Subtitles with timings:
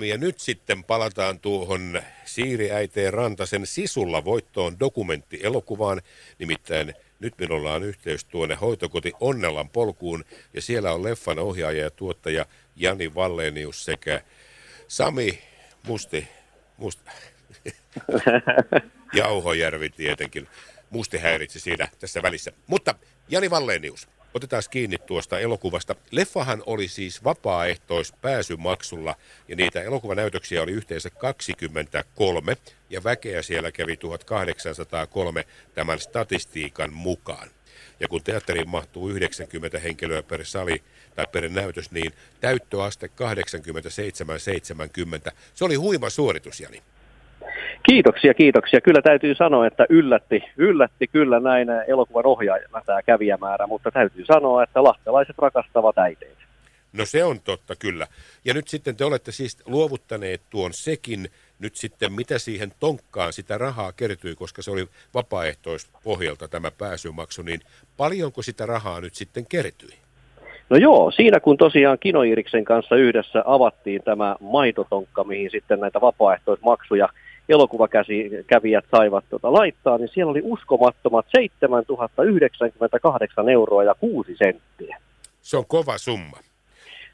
[0.00, 6.02] Ja nyt sitten palataan tuohon Siiri Äiteen Rantasen Sisulla voittoon dokumenttielokuvaan.
[6.38, 10.24] Nimittäin nyt minulla on yhteys tuonne hoitokoti Onnellan polkuun
[10.54, 14.20] ja siellä on leffan ohjaaja ja tuottaja Jani Vallenius sekä
[14.88, 15.38] Sami
[15.86, 16.28] Musti,
[16.76, 17.10] Musti
[19.18, 20.48] Jauhojärvi tietenkin.
[20.90, 22.52] Musti häiritsi siinä tässä välissä.
[22.66, 22.94] Mutta
[23.28, 25.94] Jani Vallenius, Otetaan kiinni tuosta elokuvasta.
[26.10, 29.14] Leffahan oli siis vapaaehtois pääsymaksulla
[29.48, 32.56] ja niitä elokuvanäytöksiä oli yhteensä 23
[32.90, 37.50] ja väkeä siellä kävi 1803 tämän statistiikan mukaan.
[38.00, 40.82] Ja kun teatteriin mahtuu 90 henkilöä per sali
[41.14, 43.10] tai per näytös, niin täyttöaste
[45.28, 45.32] 87-70.
[45.54, 46.82] Se oli huima suoritus, Jani.
[47.82, 48.80] Kiitoksia, kiitoksia.
[48.80, 54.62] Kyllä täytyy sanoa, että yllätti, yllätti kyllä näin elokuvan ohjaajana tämä kävijämäärä, mutta täytyy sanoa,
[54.62, 56.42] että lahtelaiset rakastavat äiteitä.
[56.92, 58.06] No se on totta kyllä.
[58.44, 63.58] Ja nyt sitten te olette siis luovuttaneet tuon sekin, nyt sitten mitä siihen tonkkaan sitä
[63.58, 67.60] rahaa kertyi, koska se oli vapaaehtoispohjalta tämä pääsymaksu, niin
[67.96, 69.94] paljonko sitä rahaa nyt sitten kertyi?
[70.70, 77.08] No joo, siinä kun tosiaan Kinoiriksen kanssa yhdessä avattiin tämä maitotonkka, mihin sitten näitä vapaaehtoismaksuja
[77.48, 84.96] elokuvakävijät saivat tuota laittaa, niin siellä oli uskomattomat 7098 euroa ja 6 senttiä.
[85.40, 86.38] Se on kova summa.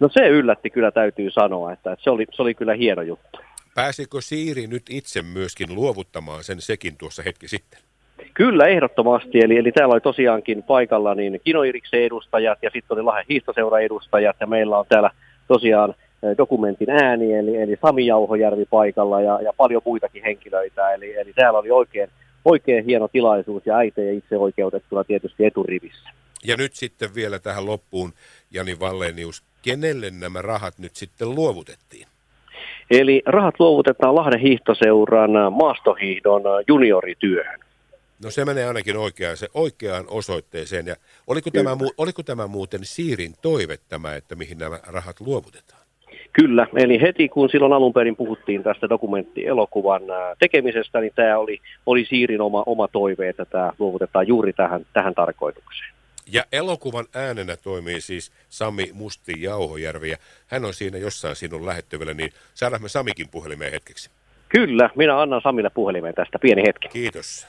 [0.00, 3.38] No se yllätti kyllä täytyy sanoa, että, että se, oli, se oli kyllä hieno juttu.
[3.74, 7.80] Pääsikö Siiri nyt itse myöskin luovuttamaan sen sekin tuossa hetki sitten?
[8.34, 9.40] Kyllä, ehdottomasti.
[9.40, 14.36] Eli, eli täällä oli tosiaankin paikalla niin Kinoiriksen edustajat ja sitten oli Lahden hiihtoseura edustajat
[14.40, 15.10] ja meillä on täällä
[15.48, 15.94] tosiaan
[16.38, 20.90] dokumentin ääni, eli, eli Sami Jauhojärvi paikalla ja, ja paljon muitakin henkilöitä.
[20.94, 22.08] Eli, eli täällä oli oikein,
[22.44, 26.10] oikein hieno tilaisuus ja äitejä itse oikeutettuna tietysti eturivissä.
[26.44, 28.12] Ja nyt sitten vielä tähän loppuun,
[28.50, 32.06] Jani Vallenius, kenelle nämä rahat nyt sitten luovutettiin?
[32.90, 37.60] Eli rahat luovutetaan Lahden hiihtoseuran maastohiihdon juniorityöhön.
[38.22, 40.86] No se menee ainakin oikeaan, se oikeaan osoitteeseen.
[40.86, 40.96] Ja
[41.26, 45.81] oliko, tämä, oliko tämä muuten Siirin toive tämä, että mihin nämä rahat luovutetaan?
[46.32, 50.02] Kyllä, eli heti kun silloin alun perin puhuttiin tästä dokumenttielokuvan
[50.38, 55.14] tekemisestä, niin tämä oli, oli Siirin oma, oma toive, että tämä luovutetaan juuri tähän, tähän
[55.14, 55.92] tarkoitukseen.
[56.32, 60.16] Ja elokuvan äänenä toimii siis Sami Musti Jauhojärvi, ja
[60.46, 64.10] hän on siinä jossain sinun lähettyvillä, niin saadaan me Samikin puhelimeen hetkeksi.
[64.48, 66.88] Kyllä, minä annan Samille puhelimeen tästä pieni hetki.
[66.88, 67.46] Kiitos.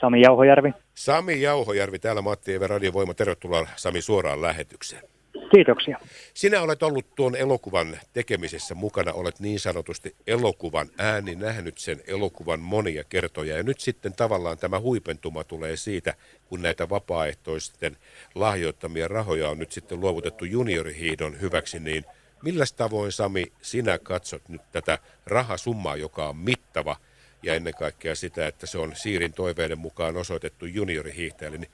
[0.00, 0.72] Sami Jauhojärvi.
[0.94, 3.14] Sami Jauhojärvi, täällä Matti Eve Radiovoima.
[3.14, 5.02] Tervetuloa Sami suoraan lähetykseen.
[5.50, 5.98] Kiitoksia.
[6.34, 12.60] Sinä olet ollut tuon elokuvan tekemisessä mukana, olet niin sanotusti elokuvan ääni, nähnyt sen elokuvan
[12.60, 13.56] monia kertoja.
[13.56, 16.14] Ja nyt sitten tavallaan tämä huipentuma tulee siitä,
[16.48, 17.96] kun näitä vapaaehtoisten
[18.34, 22.04] lahjoittamia rahoja on nyt sitten luovutettu juniorihiidon hyväksi, niin
[22.42, 26.96] millä tavoin Sami sinä katsot nyt tätä rahasummaa, joka on mittava,
[27.42, 31.70] ja ennen kaikkea sitä, että se on Siirin toiveiden mukaan osoitettu juniorihiihtäjälle, niin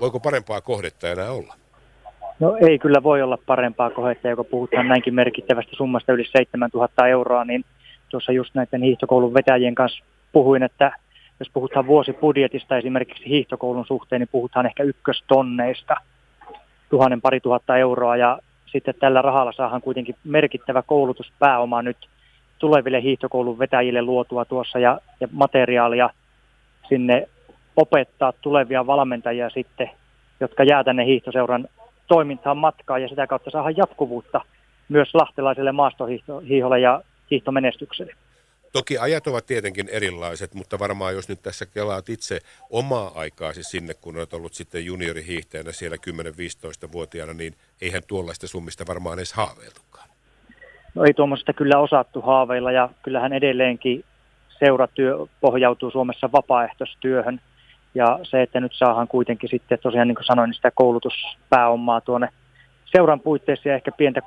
[0.00, 1.56] voiko parempaa kohdetta enää olla?
[2.40, 7.44] No ei kyllä voi olla parempaa kohdetta, joka puhutaan näinkin merkittävästä summasta yli 7000 euroa,
[7.44, 7.64] niin
[8.08, 10.92] tuossa just näiden hiihtokoulun vetäjien kanssa puhuin, että
[11.40, 15.94] jos puhutaan vuosibudjetista esimerkiksi hiihtokoulun suhteen, niin puhutaan ehkä ykköstonneista,
[16.90, 21.96] tuhannen pari tuhatta euroa, ja sitten tällä rahalla saadaan kuitenkin merkittävä koulutuspääoma nyt
[22.58, 26.10] tuleville hiihtokoulun vetäjille luotua tuossa ja, ja materiaalia
[26.88, 27.28] sinne
[27.76, 29.90] opettaa tulevia valmentajia sitten,
[30.40, 31.68] jotka jää tänne hiihtoseuran
[32.14, 34.40] toimintaan matkaa ja sitä kautta saada jatkuvuutta
[34.88, 38.14] myös lahtelaiselle maastohiiholle ja hiihtomenestykselle.
[38.72, 42.38] Toki ajat ovat tietenkin erilaiset, mutta varmaan jos nyt tässä kelaat itse
[42.70, 49.18] omaa aikaasi sinne, kun olet ollut sitten juniorihiihtäjänä siellä 10-15-vuotiaana, niin eihän tuollaista summista varmaan
[49.18, 50.08] edes haaveiltukaan.
[50.94, 54.04] No ei tuommoista kyllä osattu haaveilla ja kyllähän edelleenkin
[54.58, 57.40] seuratyö pohjautuu Suomessa vapaaehtoistyöhön.
[57.94, 62.28] Ja se, että nyt saadaan kuitenkin sitten tosiaan niin kuin sanoin, niin sitä koulutuspääomaa tuonne
[62.84, 64.20] seuran puitteissa ja ehkä pientä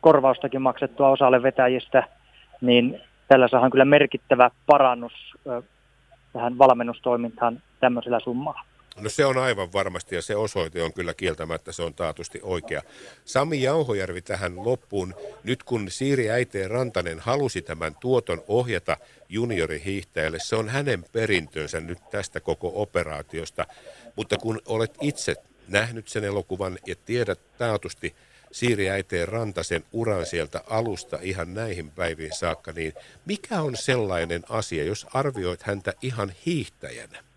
[0.00, 2.04] korvaustakin maksettua osalle vetäjistä,
[2.60, 5.12] niin tällä saadaan kyllä merkittävä parannus
[6.32, 8.60] tähän valmennustoimintaan tämmöisellä summalla.
[8.96, 12.82] No se on aivan varmasti ja se osoite on kyllä kieltämättä, se on taatusti oikea.
[13.24, 15.14] Sami Jauhojärvi tähän loppuun.
[15.44, 18.96] Nyt kun Siiri Äiteen Rantanen halusi tämän tuoton ohjata
[19.28, 23.66] juniorihiihtäjälle, se on hänen perintönsä nyt tästä koko operaatiosta.
[24.16, 25.34] Mutta kun olet itse
[25.68, 28.14] nähnyt sen elokuvan ja tiedät taatusti
[28.52, 32.92] Siiri Äiteen Rantasen uran sieltä alusta ihan näihin päiviin saakka, niin
[33.26, 37.31] mikä on sellainen asia, jos arvioit häntä ihan hiihtäjänä?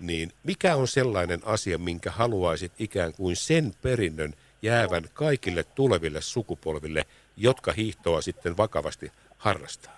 [0.00, 4.32] Niin mikä on sellainen asia, minkä haluaisit ikään kuin sen perinnön
[4.62, 7.04] jäävän kaikille tuleville sukupolville
[7.36, 9.92] jotka hiihtoa sitten vakavasti harrastaa?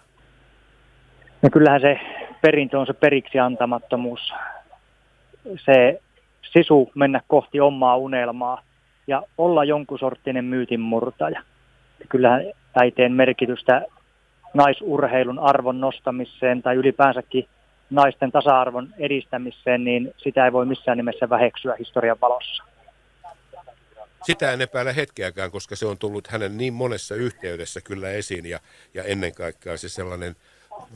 [1.43, 2.01] No kyllähän se
[2.41, 4.33] perintö on se periksi antamattomuus.
[5.57, 6.01] Se
[6.53, 8.63] sisu mennä kohti omaa unelmaa
[9.07, 11.43] ja olla jonkun sorttinen myytin murtaja.
[12.09, 12.43] Kyllähän
[12.75, 13.83] äiteen merkitystä
[14.55, 17.49] naisurheilun arvon nostamiseen tai ylipäänsäkin
[17.91, 22.65] naisten tasa-arvon edistämiseen, niin sitä ei voi missään nimessä väheksyä historian valossa.
[24.23, 28.61] Sitä en epäile hetkeäkään, koska se on tullut hänen niin monessa yhteydessä kyllä esiin ja,
[28.95, 30.37] ja ennen kaikkea se sellainen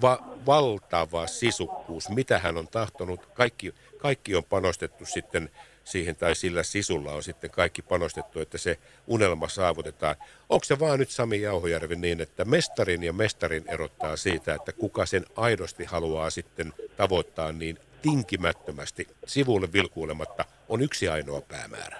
[0.03, 3.27] va- valtava sisukkuus, mitä hän on tahtonut.
[3.27, 5.51] Kaikki, kaikki on panostettu sitten
[5.85, 10.17] siihen tai sillä sisulla on sitten kaikki panostettu, että se unelma saavutetaan.
[10.49, 15.07] Onko se vaan nyt Sami Jauhojärvi niin, että mestarin ja mestarin erottaa siitä, että kuka
[15.07, 21.97] sen aidosti haluaa sitten tavoittaa niin tinkimättömästi sivulle vilkuilematta on yksi ainoa päämäärä?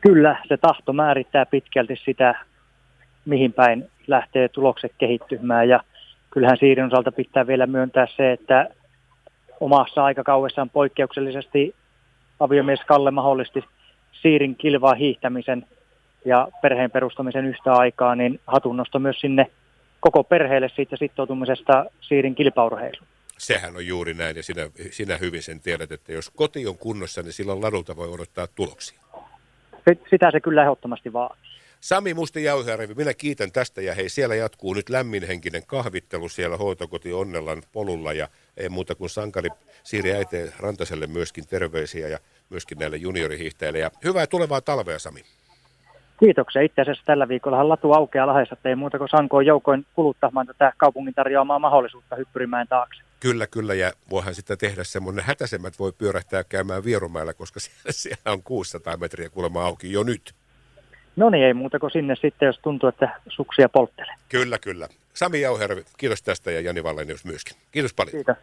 [0.00, 2.44] Kyllä, se tahto määrittää pitkälti sitä,
[3.24, 5.80] mihin päin lähtee tulokset kehittymään ja
[6.30, 8.68] kyllähän Siirin osalta pitää vielä myöntää se, että
[9.60, 11.74] omassa aikakauessaan poikkeuksellisesti
[12.40, 13.64] aviomies Kalle mahdollisti
[14.22, 15.66] Siirin kilvaa hiihtämisen
[16.24, 19.50] ja perheen perustamisen yhtä aikaa, niin hatunnosto myös sinne
[20.00, 23.06] koko perheelle siitä sitoutumisesta Siirin kilpaurheiluun.
[23.38, 27.22] Sehän on juuri näin ja sinä, sinä hyvin sen tiedät, että jos koti on kunnossa,
[27.22, 29.00] niin silloin ladulta voi odottaa tuloksia.
[30.10, 31.54] Sitä se kyllä ehdottomasti vaatii.
[31.80, 37.12] Sami Musti Jauhjärvi, minä kiitän tästä ja hei, siellä jatkuu nyt lämminhenkinen kahvittelu siellä hoitokoti
[37.12, 39.48] Onnellan polulla ja ei muuta kuin sankari
[39.82, 42.18] Siiri Äiteen Rantaselle myöskin terveisiä ja
[42.50, 45.20] myöskin näille juniorihiihtäjille ja hyvää tulevaa talvea Sami.
[46.20, 46.62] Kiitoksia.
[46.62, 51.14] Itse asiassa tällä viikolla latu aukeaa Lahdessa, ei muuta kuin sankoon joukoin kuluttamaan tätä kaupungin
[51.14, 53.02] tarjoamaa mahdollisuutta hyppyrimään taakse.
[53.20, 58.32] Kyllä, kyllä, ja voihan sitä tehdä semmoinen, hätäisemmät voi pyörähtää käymään Vierumäellä, koska siellä, siellä
[58.32, 60.34] on 600 metriä kuulemma auki jo nyt.
[61.16, 64.14] No niin, ei muuta kuin sinne sitten, jos tuntuu, että suksia polttelee.
[64.28, 64.88] Kyllä, kyllä.
[65.14, 67.56] Sami Jauhervi, kiitos tästä ja Jani Vallenius myöskin.
[67.70, 68.12] Kiitos paljon.
[68.12, 68.36] Kiitos.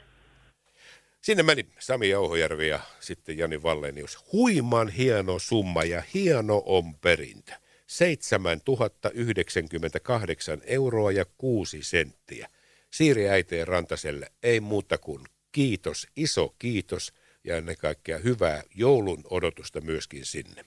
[1.21, 4.25] Sinne meni Sami Jauhojärvi ja sitten Jani Vallenius.
[4.33, 7.53] Huiman hieno summa ja hieno on perintö.
[7.87, 12.49] 7098 euroa ja 6 senttiä.
[12.91, 15.21] Siiri äiteen Rantaselle ei muuta kuin
[15.51, 17.13] kiitos, iso kiitos
[17.43, 20.65] ja ennen kaikkea hyvää joulun odotusta myöskin sinne.